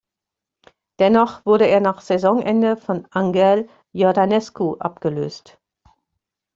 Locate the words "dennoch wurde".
0.99-1.67